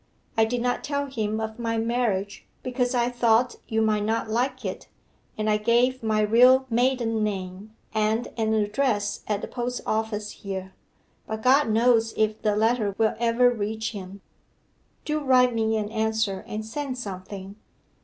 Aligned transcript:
I 0.35 0.45
did 0.45 0.61
not 0.63 0.83
tell 0.83 1.05
him 1.05 1.39
of 1.39 1.59
my 1.59 1.77
marriage, 1.77 2.47
because 2.63 2.95
I 2.95 3.09
thought 3.11 3.57
you 3.67 3.83
might 3.83 4.03
not 4.03 4.31
like 4.31 4.65
it, 4.65 4.87
and 5.37 5.47
I 5.47 5.57
gave 5.57 6.01
my 6.01 6.21
real 6.21 6.65
maiden 6.71 7.23
name, 7.23 7.75
and 7.93 8.27
an 8.35 8.55
address 8.55 9.21
at 9.27 9.41
the 9.41 9.47
post 9.47 9.79
office 9.85 10.31
here. 10.31 10.73
But 11.27 11.43
God 11.43 11.69
knows 11.69 12.15
if 12.17 12.41
the 12.41 12.55
letter 12.55 12.95
will 12.97 13.13
ever 13.19 13.51
reach 13.51 13.91
him. 13.91 14.21
'Do 15.05 15.19
write 15.19 15.53
me 15.53 15.77
an 15.77 15.91
answer, 15.91 16.43
and 16.47 16.65
send 16.65 16.97
something. 16.97 17.57